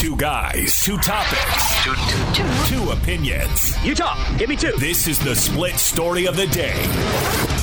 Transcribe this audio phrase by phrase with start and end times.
[0.00, 2.74] Two guys, two topics, two, two, two.
[2.74, 3.76] two opinions.
[3.84, 4.72] You talk, give me two.
[4.78, 6.72] This is the split story of the day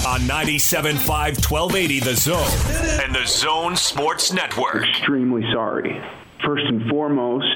[0.05, 4.87] on 97.5 1280 The Zone and The Zone Sports Network.
[4.87, 5.99] Extremely sorry.
[6.45, 7.47] First and foremost,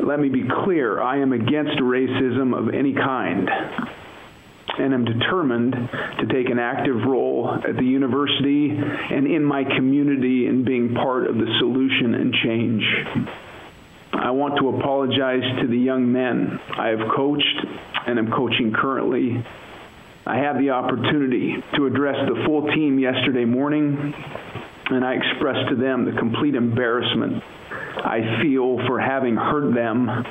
[0.00, 3.48] let me be clear I am against racism of any kind
[4.76, 5.72] and am determined
[6.18, 11.28] to take an active role at the university and in my community in being part
[11.28, 12.82] of the solution and change.
[14.22, 17.66] I want to apologize to the young men I have coached
[18.06, 19.42] and am coaching currently.
[20.26, 24.14] I had the opportunity to address the full team yesterday morning,
[24.90, 27.42] and I expressed to them the complete embarrassment
[28.04, 30.26] I feel for having hurt them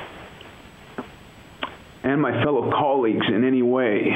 [2.04, 4.14] and my fellow colleagues in any way.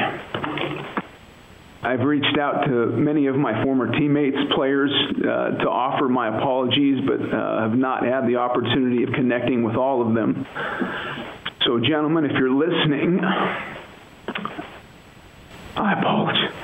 [1.85, 7.05] I've reached out to many of my former teammates, players, uh, to offer my apologies,
[7.07, 10.47] but uh, have not had the opportunity of connecting with all of them.
[11.67, 13.21] So, gentlemen, if you're listening,
[15.77, 16.55] I apologize.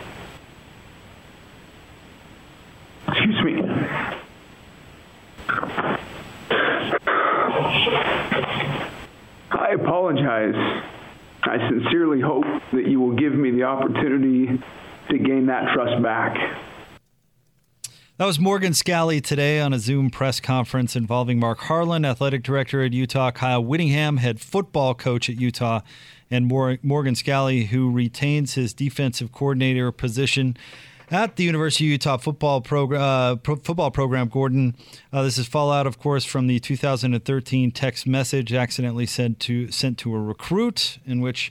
[3.08, 3.62] Excuse me.
[9.50, 10.55] I apologize.
[11.42, 14.62] I sincerely hope that you will give me the opportunity
[15.11, 16.36] to gain that trust back.
[18.16, 22.83] That was Morgan Scalley today on a Zoom press conference involving Mark Harlan, athletic director
[22.83, 25.80] at Utah, Kyle Whittingham, head football coach at Utah,
[26.30, 30.56] and Morgan Scalley, who retains his defensive coordinator position
[31.11, 33.00] at the University of Utah football program.
[33.00, 34.77] Uh, pro- football program, Gordon.
[35.12, 39.98] Uh, this is fallout, of course, from the 2013 text message accidentally sent to sent
[39.98, 41.50] to a recruit in which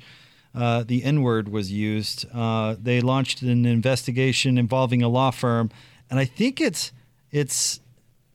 [0.56, 2.26] uh, the N word was used.
[2.34, 5.70] Uh, they launched an investigation involving a law firm,
[6.10, 6.92] and I think it's
[7.32, 7.80] it's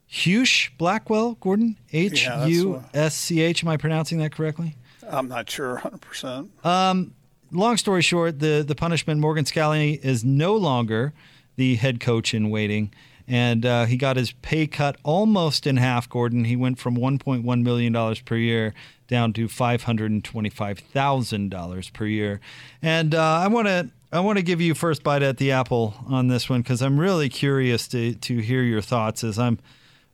[0.09, 3.63] Husch Blackwell, Gordon H U S C H.
[3.63, 4.75] Am I pronouncing that correctly?
[5.07, 6.51] I'm not sure, hundred percent.
[6.65, 7.13] Um,
[7.51, 11.13] long story short, the the punishment Morgan Scalley is no longer
[11.57, 12.91] the head coach in waiting
[13.27, 16.07] and uh, he got his pay cut almost in half.
[16.09, 18.73] Gordon, he went from 1.1 million dollars per year
[19.07, 22.39] down to 525 thousand dollars per year.
[22.81, 25.93] And uh, I want to I want to give you first bite at the apple
[26.07, 29.59] on this one because I'm really curious to to hear your thoughts as I'm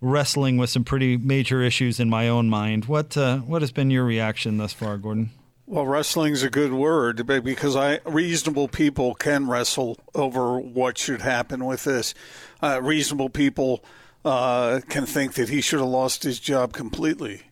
[0.02, 2.86] wrestling with some pretty major issues in my own mind.
[2.86, 5.32] What uh, what has been your reaction thus far, Gordon?
[5.68, 11.66] Well, wrestling's a good word because I reasonable people can wrestle over what should happen
[11.66, 12.14] with this.
[12.62, 13.82] Uh, reasonable people
[14.26, 17.44] uh, can think that he should have lost his job completely,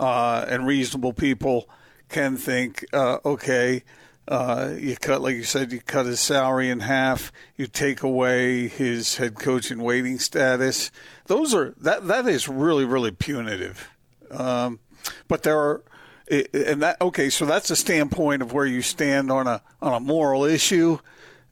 [0.00, 1.68] uh, and reasonable people
[2.08, 3.84] can think, uh, okay,
[4.26, 8.66] uh, you cut, like you said, you cut his salary in half, you take away
[8.66, 10.90] his head coach in waiting status.
[11.26, 13.90] Those are that that is really really punitive.
[14.30, 14.78] Um,
[15.28, 15.82] but there are
[16.30, 20.00] and that okay, so that's a standpoint of where you stand on a on a
[20.00, 20.98] moral issue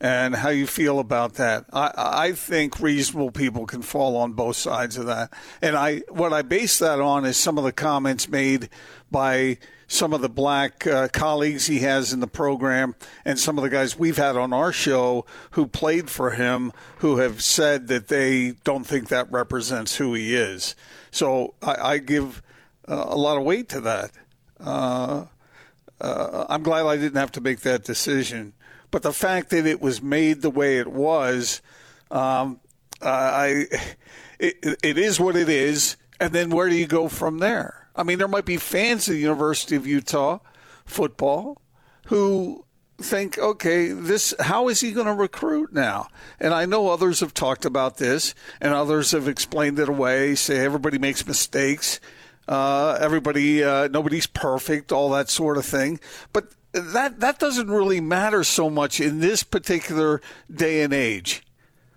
[0.00, 1.64] and how you feel about that.
[1.72, 5.32] I, I think reasonable people can fall on both sides of that.
[5.60, 8.68] And I what I base that on is some of the comments made
[9.10, 12.94] by some of the black uh, colleagues he has in the program
[13.24, 17.16] and some of the guys we've had on our show who played for him who
[17.16, 20.74] have said that they don't think that represents who he is.
[21.10, 22.42] So I, I give
[22.86, 24.10] uh, a lot of weight to that.
[24.60, 25.24] Uh,
[26.00, 28.52] uh, I'm glad I didn't have to make that decision.
[28.90, 31.60] But the fact that it was made the way it was,
[32.10, 32.60] um,
[33.02, 33.66] I
[34.38, 35.96] it, it is what it is.
[36.20, 37.88] And then where do you go from there?
[37.94, 40.38] I mean, there might be fans of the University of Utah
[40.84, 41.60] football
[42.06, 42.64] who
[43.00, 46.08] think, okay, this how is he going to recruit now?
[46.40, 50.34] And I know others have talked about this, and others have explained it away.
[50.34, 52.00] Say everybody makes mistakes,
[52.48, 56.00] uh, everybody, uh, nobody's perfect, all that sort of thing.
[56.32, 60.20] But that that doesn't really matter so much in this particular
[60.52, 61.42] day and age.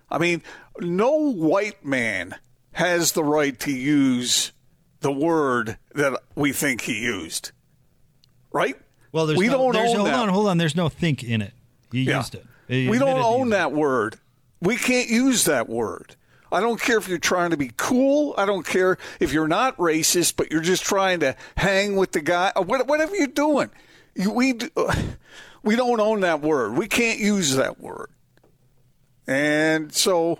[0.09, 0.41] I mean,
[0.79, 2.35] no white man
[2.73, 4.51] has the right to use
[5.01, 7.51] the word that we think he used,
[8.51, 8.75] right?
[9.11, 10.15] Well, we no, don't own no, that.
[10.15, 10.57] Hold on, hold on.
[10.57, 11.53] There's no think in it.
[11.91, 12.17] He yeah.
[12.17, 12.45] used it.
[12.67, 14.17] He we don't own that word.
[14.61, 16.15] We can't use that word.
[16.51, 18.33] I don't care if you're trying to be cool.
[18.37, 22.21] I don't care if you're not racist, but you're just trying to hang with the
[22.21, 22.51] guy.
[22.55, 23.69] Whatever you're doing,
[24.15, 24.53] we
[25.63, 26.77] we don't own that word.
[26.77, 28.09] We can't use that word.
[29.27, 30.39] And so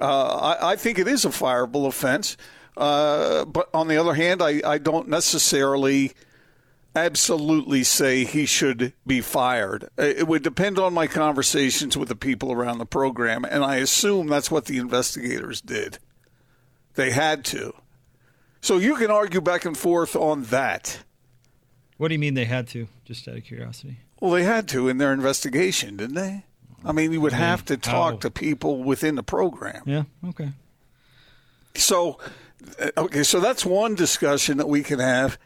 [0.00, 2.36] uh, I, I, think it is a fireable offense.
[2.76, 6.12] Uh, but on the other hand, I, I don't necessarily–
[6.94, 9.88] absolutely say he should be fired.
[9.96, 14.26] It would depend on my conversations with the people around the program, and I assume
[14.26, 15.98] that's what the investigators did.
[16.94, 17.72] They had to.
[18.60, 21.02] So you can argue back and forth on that.
[22.02, 22.88] What do you mean they had to?
[23.04, 23.98] Just out of curiosity.
[24.18, 26.44] Well, they had to in their investigation, didn't they?
[26.84, 28.18] I mean, you would have to talk how?
[28.18, 29.84] to people within the program.
[29.86, 30.02] Yeah.
[30.30, 30.48] Okay.
[31.76, 32.18] So,
[32.80, 35.38] uh, okay, so that's one discussion that we can have.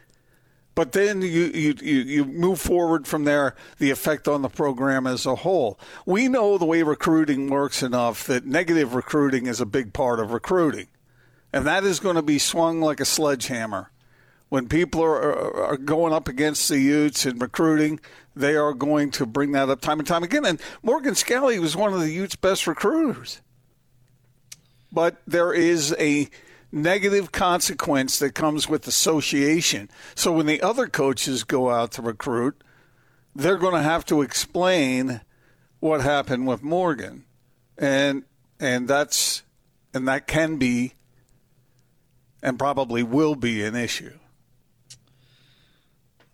[0.73, 5.05] But then you, you, you, you move forward from there, the effect on the program
[5.05, 5.79] as a whole.
[6.07, 10.31] We know the way recruiting works enough that negative recruiting is a big part of
[10.31, 10.87] recruiting.
[11.53, 13.91] And that is going to be swung like a sledgehammer.
[14.49, 17.99] When people are, are going up against the Utes in recruiting,
[18.35, 20.45] they are going to bring that up time and time again.
[20.45, 23.41] And Morgan Scalley was one of the Utes' best recruiters.
[24.91, 26.29] But there is a
[26.71, 29.89] negative consequence that comes with association.
[30.15, 32.61] So when the other coaches go out to recruit,
[33.35, 35.21] they're going to have to explain
[35.79, 37.25] what happened with Morgan.
[37.77, 38.23] And
[38.59, 39.43] and that's
[39.93, 40.93] and that can be
[42.41, 44.17] and probably will be an issue.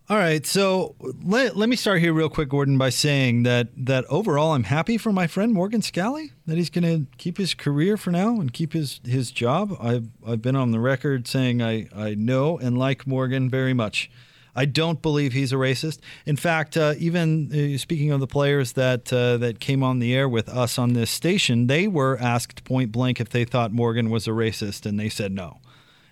[0.06, 4.04] All right, so let, let me start here real quick, Gordon, by saying that that
[4.10, 7.96] overall I'm happy for my friend Morgan Scalley that he's going to keep his career
[7.96, 9.74] for now and keep his, his job.
[9.80, 14.10] I've I've been on the record saying I, I know and like Morgan very much.
[14.54, 16.00] I don't believe he's a racist.
[16.26, 20.14] In fact, uh, even uh, speaking of the players that uh, that came on the
[20.14, 24.10] air with us on this station, they were asked point blank if they thought Morgan
[24.10, 25.60] was a racist, and they said no.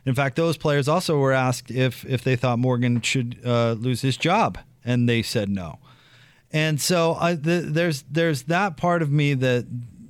[0.04, 4.02] In fact, those players also were asked if if they thought Morgan should uh, lose
[4.02, 5.78] his job, and they said no.
[6.52, 9.66] And so I, the, there's there's that part of me that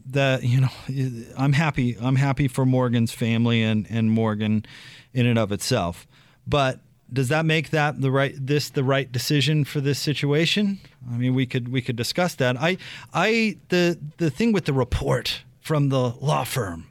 [0.06, 0.70] that you know
[1.36, 4.64] I'm happy I'm happy for Morgan's family and and Morgan
[5.12, 6.06] in and of itself.
[6.46, 6.80] But
[7.12, 10.80] does that make that the right this the right decision for this situation?
[11.10, 12.56] I mean, we could we could discuss that.
[12.56, 12.78] I
[13.12, 16.86] I the the thing with the report from the law firm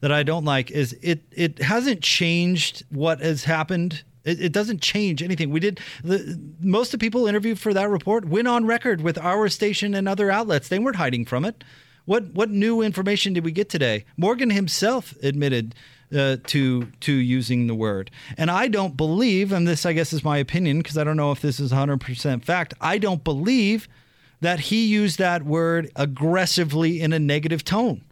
[0.00, 4.04] that I don't like is it it hasn't changed what has happened.
[4.24, 5.50] It, it doesn't change anything.
[5.50, 9.18] We did the most of the people interviewed for that report went on record with
[9.18, 10.68] our station and other outlets.
[10.68, 11.64] They weren't hiding from it.
[12.04, 14.04] What what new information did we get today?
[14.16, 15.74] Morgan himself admitted
[16.16, 20.24] uh, to to using the word, and I don't believe, and this I guess is
[20.24, 22.72] my opinion because I don't know if this is 100 percent fact.
[22.80, 23.88] I don't believe
[24.40, 28.02] that he used that word aggressively in a negative tone.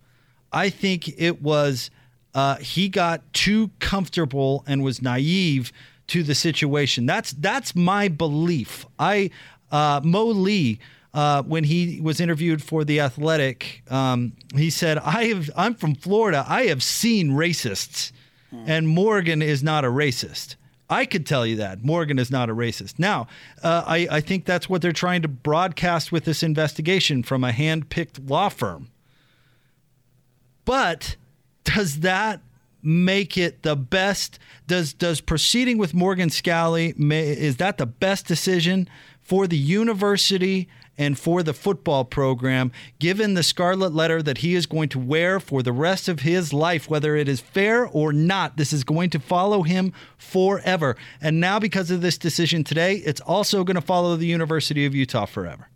[0.52, 1.90] I think it was
[2.34, 5.72] uh, he got too comfortable and was naive
[6.08, 7.06] to the situation.
[7.06, 8.87] That's that's my belief.
[8.98, 9.31] I
[9.70, 10.78] uh, Mo Lee.
[11.14, 15.48] Uh, when he was interviewed for the Athletic, um, he said, "I have.
[15.56, 16.44] I'm from Florida.
[16.46, 18.12] I have seen racists,
[18.66, 20.56] and Morgan is not a racist.
[20.90, 22.98] I could tell you that Morgan is not a racist.
[22.98, 23.28] Now,
[23.62, 27.50] uh, I, I think that's what they're trying to broadcast with this investigation from a
[27.50, 28.90] hand-picked law firm.
[30.66, 31.16] But
[31.64, 32.42] does that
[32.82, 34.38] make it the best?
[34.66, 38.90] Does does proceeding with Morgan Scalley may, is that the best decision
[39.22, 40.68] for the university
[40.98, 45.38] and for the football program, given the scarlet letter that he is going to wear
[45.38, 49.10] for the rest of his life, whether it is fair or not, this is going
[49.10, 50.96] to follow him forever.
[51.20, 54.94] And now, because of this decision today, it's also going to follow the University of
[54.94, 55.69] Utah forever.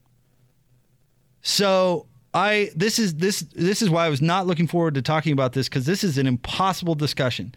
[1.43, 5.33] So I this is this this is why I was not looking forward to talking
[5.33, 7.55] about this because this is an impossible discussion.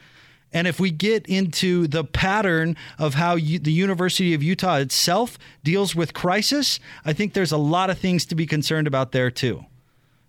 [0.52, 5.40] And if we get into the pattern of how you, the University of Utah itself
[5.64, 9.32] deals with crisis, I think there's a lot of things to be concerned about there
[9.32, 9.66] too.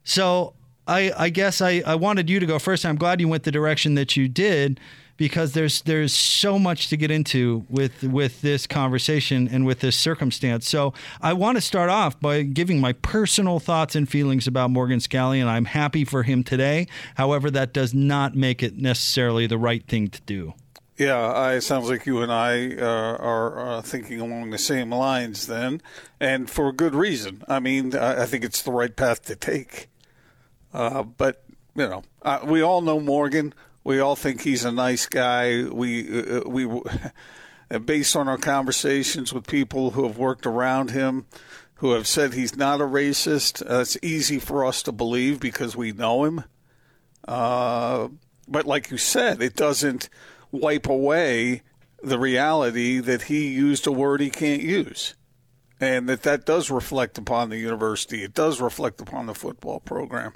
[0.02, 0.54] So
[0.86, 2.86] I, I guess I, I wanted you to go first.
[2.86, 4.80] I'm glad you went the direction that you did
[5.16, 9.96] because there's there's so much to get into with with this conversation and with this
[9.96, 10.68] circumstance.
[10.68, 14.98] So I want to start off by giving my personal thoughts and feelings about Morgan
[14.98, 16.86] Scalley, and I'm happy for him today.
[17.16, 20.54] However, that does not make it necessarily the right thing to do.
[20.96, 24.92] Yeah, I, it sounds like you and I uh, are uh, thinking along the same
[24.92, 25.82] lines then,
[26.20, 27.42] and for good reason.
[27.48, 29.88] I mean, I, I think it's the right path to take.
[30.72, 31.44] Uh, but
[31.74, 33.54] you know, uh, we all know Morgan.
[33.84, 35.64] We all think he's a nice guy.
[35.64, 36.66] We uh, we
[37.84, 41.26] based on our conversations with people who have worked around him,
[41.76, 43.62] who have said he's not a racist.
[43.62, 46.44] Uh, it's easy for us to believe because we know him.
[47.28, 48.08] Uh,
[48.48, 50.08] but like you said, it doesn't
[50.50, 51.62] wipe away
[52.02, 55.14] the reality that he used a word he can't use.
[55.80, 58.22] And that that does reflect upon the university.
[58.22, 60.32] It does reflect upon the football program.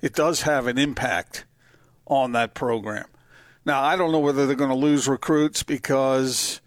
[0.00, 1.44] It does have an impact
[2.06, 3.06] on that program.
[3.64, 6.60] Now, I don't know whether they're going to lose recruits because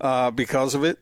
[0.00, 0.98] uh, because of it.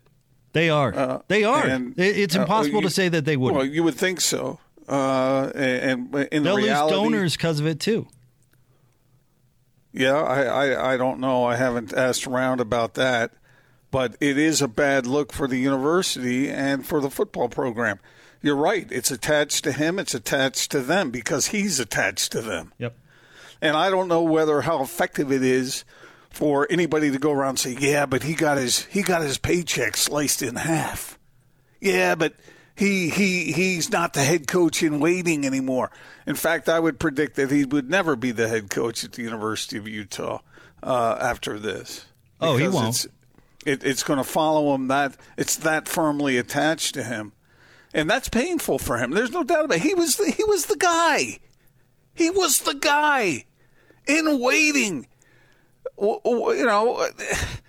[0.52, 0.94] They are.
[0.94, 1.64] Uh, they are.
[1.64, 3.58] And, it's impossible uh, you, to say that they wouldn't.
[3.58, 4.58] Well, you would think so.
[4.88, 8.08] Uh, and, and in they'll the reality, lose donors because of it too.
[9.92, 11.44] Yeah, I, I, I don't know.
[11.44, 13.32] I haven't asked around about that,
[13.90, 17.98] but it is a bad look for the university and for the football program.
[18.40, 18.86] You're right.
[18.90, 19.98] It's attached to him.
[19.98, 22.72] It's attached to them because he's attached to them.
[22.78, 22.96] Yep.
[23.60, 25.84] And I don't know whether how effective it is
[26.30, 29.38] for anybody to go around and say, "Yeah, but he got his he got his
[29.38, 31.18] paycheck sliced in half."
[31.80, 32.34] Yeah, but
[32.76, 35.90] he he he's not the head coach in waiting anymore.
[36.26, 39.22] In fact, I would predict that he would never be the head coach at the
[39.22, 40.40] University of Utah
[40.82, 42.06] uh, after this.
[42.40, 42.88] Oh, he won't.
[42.88, 43.06] It's,
[43.66, 44.88] it, it's going to follow him.
[44.88, 47.32] That it's that firmly attached to him,
[47.92, 49.10] and that's painful for him.
[49.10, 49.82] There's no doubt about it.
[49.82, 51.40] He was the, he was the guy.
[52.18, 53.44] He was the guy
[54.06, 55.06] in waiting.
[56.00, 56.20] You
[56.66, 57.08] know,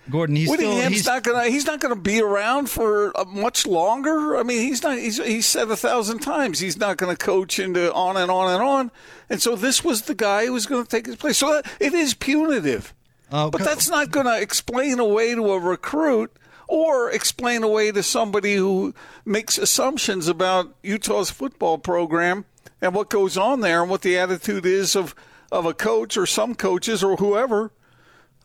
[0.08, 4.36] Gordon, he's still he's, not gonna he's not gonna be around for uh, much longer.
[4.36, 4.98] I mean, he's not.
[4.98, 8.52] He's he's said a thousand times he's not going to coach into on and on
[8.52, 8.90] and on.
[9.28, 11.38] And so this was the guy who was going to take his place.
[11.38, 12.94] So that, it is punitive,
[13.32, 16.32] Oh, but that's not going to explain away to a recruit
[16.68, 22.44] or explain away to somebody who makes assumptions about Utah's football program
[22.80, 25.14] and what goes on there and what the attitude is of
[25.52, 27.72] of a coach or some coaches or whoever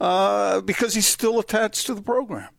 [0.02, 2.50] uh, because he's still attached to the program.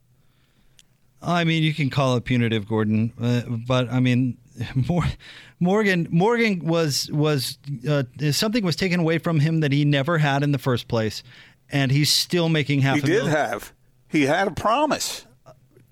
[1.23, 4.39] I mean, you can call it punitive, Gordon, uh, but I mean,
[5.61, 7.59] Morgan Morgan was was
[7.89, 11.23] uh, something was taken away from him that he never had in the first place,
[11.71, 12.97] and he's still making half.
[12.97, 13.73] He did mil- have.
[14.09, 15.26] He had a promise.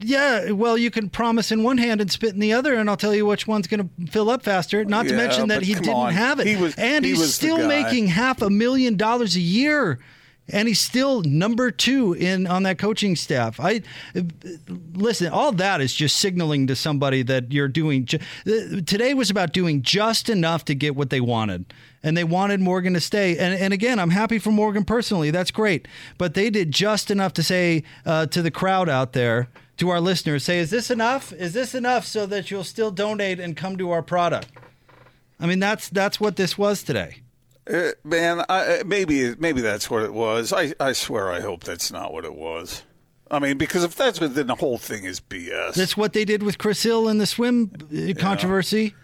[0.05, 2.97] Yeah, well, you can promise in one hand and spit in the other, and I'll
[2.97, 4.85] tell you which one's going to fill up faster.
[4.85, 6.13] Not to mention that he didn't on.
[6.13, 9.41] have it, He was- and he he's was still making half a million dollars a
[9.41, 9.99] year,
[10.49, 13.59] and he's still number two in on that coaching staff.
[13.59, 13.81] I
[14.95, 15.33] listen.
[15.33, 18.07] All that is just signaling to somebody that you're doing.
[18.07, 21.73] Today was about doing just enough to get what they wanted.
[22.03, 23.39] And they wanted Morgan to stay.
[23.39, 25.31] And, and again, I'm happy for Morgan personally.
[25.31, 25.89] That's great.
[26.19, 30.01] But they did just enough to say uh, to the crowd out there, to our
[30.01, 31.33] listeners, say, is this enough?
[31.33, 34.49] Is this enough so that you'll still donate and come to our product?
[35.41, 37.23] I mean, that's that's what this was today.
[37.69, 40.53] Uh, man, I, uh, maybe maybe that's what it was.
[40.53, 42.83] I, I swear I hope that's not what it was.
[43.31, 45.75] I mean, because if that's what, then the whole thing is BS.
[45.75, 48.95] That's what they did with Chris Hill in the swim uh, controversy.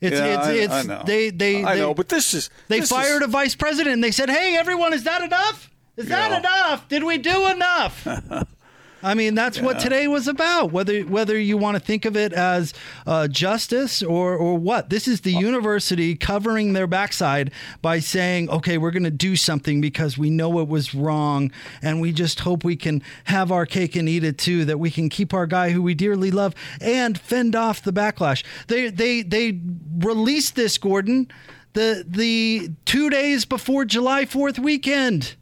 [0.00, 1.02] It's yeah, it's I, it's I know.
[1.04, 3.94] they they I they, know, but this is they this fired is, a vice president
[3.94, 5.70] and they said, "Hey, everyone, is that enough?
[5.96, 6.88] Is that enough?
[6.88, 8.06] Did we do enough?"
[9.02, 10.72] I mean, that's what today was about.
[10.72, 12.74] Whether whether you want to think of it as
[13.06, 18.76] uh, justice or or what, this is the university covering their backside by saying, "Okay,
[18.76, 21.50] we're going to do something because we know it was wrong,
[21.82, 24.64] and we just hope we can have our cake and eat it too.
[24.66, 28.44] That we can keep our guy who we dearly love and fend off the backlash."
[28.66, 29.58] They they they
[29.98, 31.28] released this, Gordon,
[31.72, 35.36] the the two days before July Fourth weekend.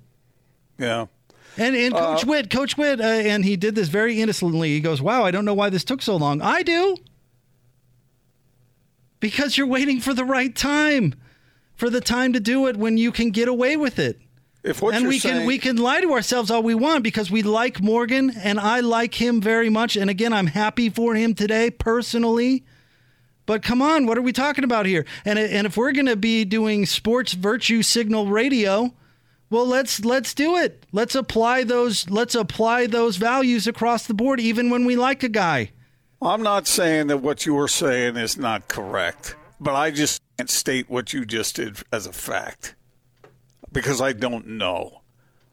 [0.78, 1.06] yeah.
[1.58, 4.70] And and Coach Witt, Coach Witt, uh, and he did this very innocently.
[4.70, 6.96] He goes, "Wow, I don't know why this took so long." I do,
[9.20, 11.14] because you're waiting for the right time,
[11.74, 14.20] for the time to do it when you can get away with it.
[14.62, 17.30] If what and we saying, can we can lie to ourselves all we want because
[17.30, 19.96] we like Morgan and I like him very much.
[19.96, 22.64] And again, I'm happy for him today personally.
[23.46, 25.06] But come on, what are we talking about here?
[25.24, 28.92] And and if we're going to be doing sports virtue signal radio,
[29.50, 30.84] well, let's let's do it.
[30.92, 35.28] Let's apply those let's apply those values across the board even when we like a
[35.28, 35.70] guy.
[36.20, 40.50] I'm not saying that what you were saying is not correct, but I just can't
[40.50, 42.74] state what you just did as a fact
[43.72, 45.02] because I don't know.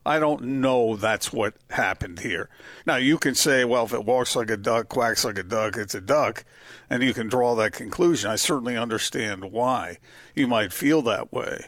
[0.07, 2.49] I don't know that's what happened here.
[2.85, 5.77] Now, you can say, well, if it walks like a duck, quacks like a duck,
[5.77, 6.45] it's a duck,
[6.91, 8.29] and you can draw that conclusion.
[8.29, 9.97] I certainly understand why
[10.35, 11.65] you might feel that way.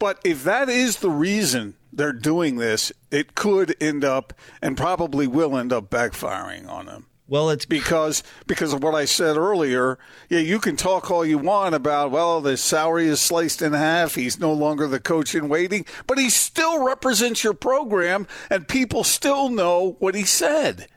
[0.00, 5.26] But if that is the reason they're doing this, it could end up and probably
[5.26, 9.98] will end up backfiring on them Well, it's because because of what I said earlier.
[10.30, 14.14] Yeah, you can talk all you want about well, the salary is sliced in half.
[14.14, 19.04] He's no longer the coach in waiting, but he still represents your program, and people
[19.04, 20.88] still know what he said.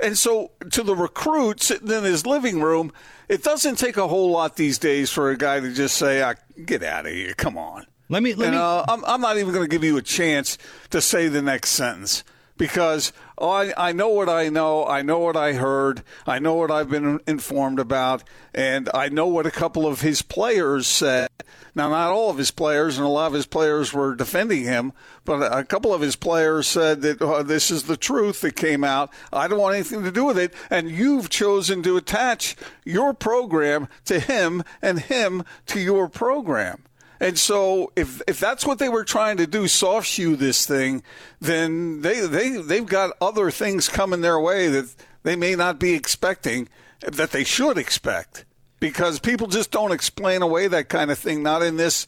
[0.00, 2.92] And so, to the recruit sitting in his living room,
[3.28, 6.34] it doesn't take a whole lot these days for a guy to just say, ah,
[6.64, 9.38] "Get out of here, come on." Let me let and me uh, I'm, I'm not
[9.38, 10.58] even going to give you a chance
[10.90, 12.24] to say the next sentence
[12.58, 14.84] because oh, I, I know what I know.
[14.84, 16.02] I know what I heard.
[16.26, 18.24] I know what I've been informed about.
[18.52, 21.28] And I know what a couple of his players said.
[21.74, 24.92] Now, not all of his players, and a lot of his players were defending him,
[25.24, 28.82] but a couple of his players said that oh, this is the truth that came
[28.82, 29.12] out.
[29.32, 30.52] I don't want anything to do with it.
[30.70, 36.82] And you've chosen to attach your program to him and him to your program.
[37.20, 41.02] And so, if if that's what they were trying to do, soft shoe this thing,
[41.40, 44.94] then they they they've got other things coming their way that
[45.24, 46.68] they may not be expecting,
[47.00, 48.44] that they should expect,
[48.78, 51.42] because people just don't explain away that kind of thing.
[51.42, 52.06] Not in this,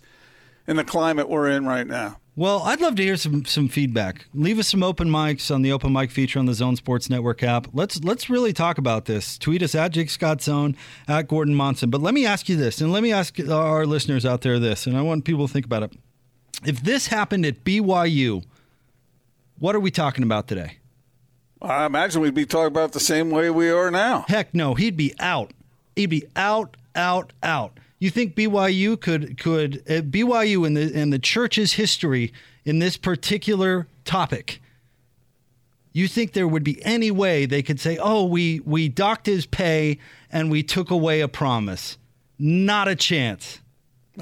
[0.67, 2.19] in the climate we're in right now.
[2.41, 4.25] Well, I'd love to hear some some feedback.
[4.33, 7.43] Leave us some open mics on the open mic feature on the Zone Sports Network
[7.43, 7.67] app.
[7.75, 9.37] Let's let's really talk about this.
[9.37, 10.75] Tweet us at Jake Scott Zone
[11.07, 11.91] at Gordon Monson.
[11.91, 14.87] But let me ask you this, and let me ask our listeners out there this,
[14.87, 15.93] and I want people to think about it.
[16.65, 18.43] If this happened at BYU,
[19.59, 20.79] what are we talking about today?
[21.61, 24.25] I imagine we'd be talking about the same way we are now.
[24.29, 25.53] Heck no, he'd be out.
[25.95, 27.77] He'd be out, out, out.
[28.01, 32.33] You think BYU could could uh, BYU in the in the church's history
[32.65, 34.61] in this particular topic?
[35.93, 39.45] You think there would be any way they could say, "Oh, we we docked his
[39.45, 39.99] pay
[40.33, 41.99] and we took away a promise"?
[42.39, 43.61] Not a chance.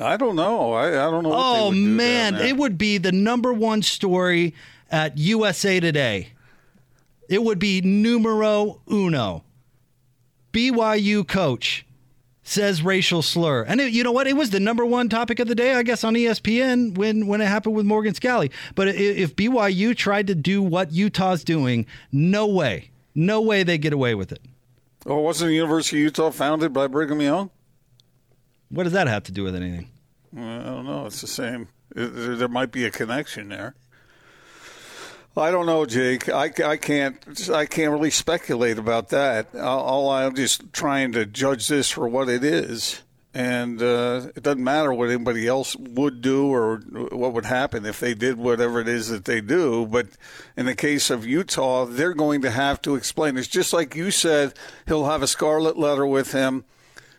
[0.01, 0.73] I don't know.
[0.73, 1.33] I, I don't know.
[1.33, 4.55] oh man, it would be the number one story
[4.91, 6.31] at USA Today.
[7.29, 9.45] It would be numero uno.
[10.53, 11.85] BYU coach
[12.49, 13.63] says racial slur.
[13.63, 14.27] And it, you know what?
[14.27, 17.41] It was the number one topic of the day, I guess, on ESPN when, when
[17.41, 18.51] it happened with Morgan Scalley.
[18.75, 22.91] But if BYU tried to do what Utah's doing, no way.
[23.15, 24.41] No way they get away with it.
[25.07, 27.51] Oh, wasn't the University of Utah founded by Brigham Young?
[28.69, 29.89] What does that have to do with anything?
[30.37, 31.07] I don't know.
[31.07, 31.69] It's the same.
[31.95, 33.75] There might be a connection there.
[35.37, 36.29] I don't know, Jake.
[36.29, 39.55] I, I can't I can't really speculate about that.
[39.55, 44.65] All I'm just trying to judge this for what it is, and uh, it doesn't
[44.65, 48.89] matter what anybody else would do or what would happen if they did whatever it
[48.89, 49.87] is that they do.
[49.87, 50.09] But
[50.57, 53.37] in the case of Utah, they're going to have to explain.
[53.37, 54.55] It's just like you said.
[54.87, 56.65] He'll have a scarlet letter with him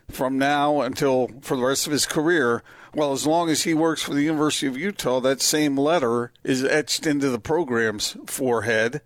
[0.10, 4.01] from now until for the rest of his career well, as long as he works
[4.01, 9.01] for the University of Utah, that same letter is etched into the program's forehead,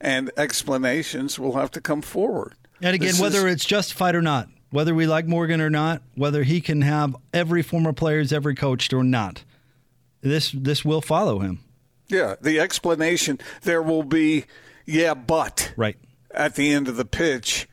[0.00, 2.54] and explanations will have to come forward.
[2.82, 6.02] And again, this whether is, it's justified or not, whether we like Morgan or not,
[6.14, 9.44] whether he can have every former player players every coached or not,
[10.20, 11.60] this this will follow him.
[12.08, 14.44] Yeah, the explanation there will be,
[14.84, 15.96] yeah, but right
[16.30, 17.68] at the end of the pitch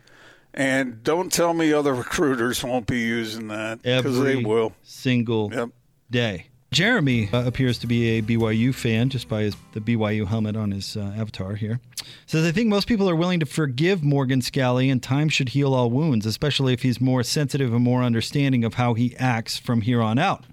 [0.53, 4.73] and don't tell me other recruiters won't be using that because they will.
[4.83, 5.69] Single yep.
[6.09, 6.47] day.
[6.73, 10.71] Jeremy uh, appears to be a BYU fan just by his, the BYU helmet on
[10.71, 11.79] his uh, avatar here.
[12.25, 15.73] Says, I think most people are willing to forgive Morgan Scalley, and time should heal
[15.73, 19.81] all wounds, especially if he's more sensitive and more understanding of how he acts from
[19.81, 20.43] here on out.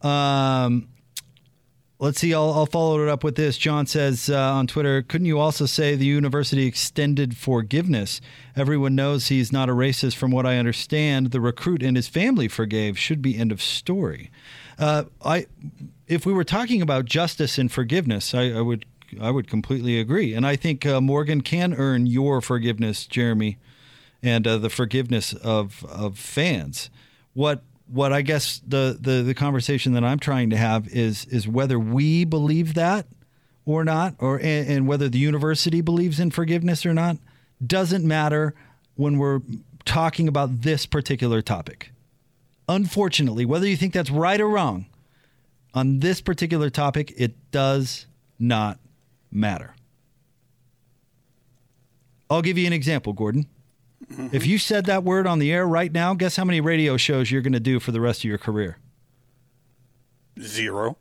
[0.00, 0.88] Um,
[2.02, 2.32] Let's see.
[2.32, 3.58] I'll, I'll, follow it up with this.
[3.58, 8.22] John says uh, on Twitter, couldn't you also say the university extended forgiveness?
[8.56, 11.30] Everyone knows he's not a racist, from what I understand.
[11.30, 12.98] The recruit and his family forgave.
[12.98, 14.30] Should be end of story.
[14.78, 15.44] Uh, I,
[16.08, 18.86] if we were talking about justice and forgiveness, I, I would
[19.20, 23.58] I would completely agree, and I think uh, Morgan can earn your forgiveness, Jeremy,
[24.22, 26.88] and uh, the forgiveness of of fans.
[27.34, 31.48] What what I guess the, the the conversation that I'm trying to have is is
[31.48, 33.06] whether we believe that
[33.66, 37.16] or not, or and, and whether the university believes in forgiveness or not,
[37.64, 38.54] doesn't matter
[38.94, 39.40] when we're
[39.84, 41.90] talking about this particular topic.
[42.68, 44.86] Unfortunately, whether you think that's right or wrong,
[45.74, 48.06] on this particular topic, it does
[48.38, 48.78] not
[49.30, 49.74] matter.
[52.28, 53.46] I'll give you an example, Gordon.
[54.10, 54.28] Mm-hmm.
[54.32, 57.30] If you said that word on the air right now, guess how many radio shows
[57.30, 58.78] you're going to do for the rest of your career?
[60.40, 60.96] Zero.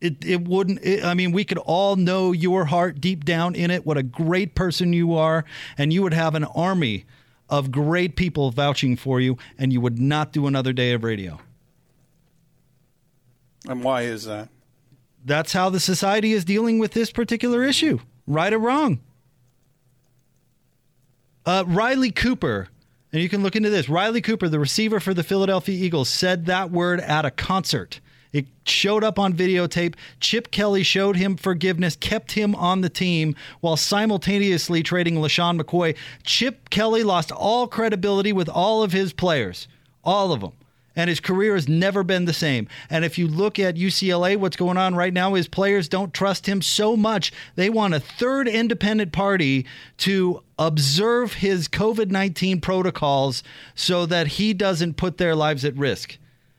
[0.00, 3.70] It, it wouldn't, it, I mean, we could all know your heart deep down in
[3.70, 5.44] it, what a great person you are,
[5.76, 7.06] and you would have an army
[7.48, 11.38] of great people vouching for you, and you would not do another day of radio.
[13.68, 14.48] And why is that?
[15.24, 19.00] That's how the society is dealing with this particular issue, right or wrong.
[21.46, 22.66] Uh, Riley Cooper,
[23.12, 23.88] and you can look into this.
[23.88, 28.00] Riley Cooper, the receiver for the Philadelphia Eagles, said that word at a concert.
[28.32, 29.94] It showed up on videotape.
[30.18, 35.96] Chip Kelly showed him forgiveness, kept him on the team while simultaneously trading LeSean McCoy.
[36.24, 39.68] Chip Kelly lost all credibility with all of his players,
[40.04, 40.52] all of them
[40.96, 42.66] and his career has never been the same.
[42.90, 46.46] And if you look at UCLA, what's going on right now is players don't trust
[46.46, 47.32] him so much.
[47.54, 49.66] They want a third independent party
[49.98, 53.42] to observe his COVID 19 protocols
[53.74, 56.16] so that he doesn't put their lives at risk.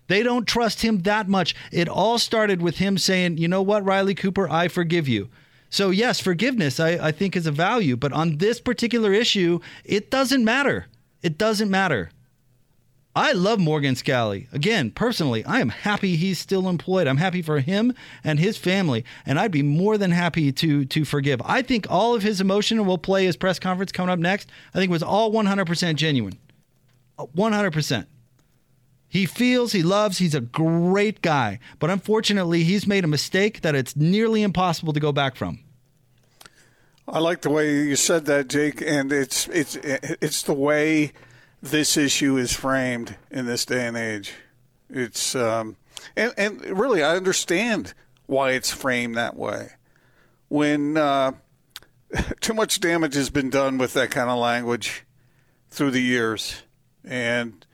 [0.08, 1.54] They don't trust him that much.
[1.72, 5.30] It all started with him saying, you know what, Riley Cooper, I forgive you.
[5.70, 7.98] So, yes, forgiveness, I, I think, is a value.
[7.98, 10.88] But on this particular issue, it doesn't matter.
[11.22, 12.10] It doesn't matter.
[13.18, 14.48] I love Morgan Scalley.
[14.54, 17.08] Again, personally, I am happy he's still employed.
[17.08, 21.04] I'm happy for him and his family, and I'd be more than happy to to
[21.04, 21.42] forgive.
[21.44, 24.52] I think all of his emotion will play his press conference coming up next.
[24.72, 26.38] I think was all 100% genuine.
[27.18, 28.06] 100%.
[29.10, 33.74] He feels, he loves, he's a great guy, but unfortunately, he's made a mistake that
[33.74, 35.58] it's nearly impossible to go back from.
[37.08, 41.14] I like the way you said that, Jake, and it's it's it's the way
[41.70, 44.34] this issue is framed in this day and age.
[44.90, 45.78] It's um,
[46.16, 47.94] and and really, I understand
[48.26, 49.72] why it's framed that way.
[50.50, 51.34] When uh,
[52.40, 55.06] too much damage has been done with that kind of language
[55.70, 56.64] through the years,
[57.04, 57.66] and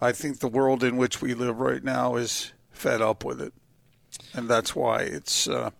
[0.00, 3.52] I think the world in which we live right now is fed up with it,
[4.34, 5.70] and that's why it's uh,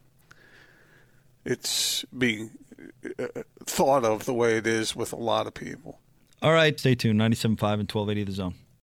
[1.45, 2.51] it's being
[3.19, 5.99] uh, thought of the way it is with a lot of people.
[6.43, 7.21] All right, stay tuned.
[7.21, 8.55] 97.5 and 1280 The Zone.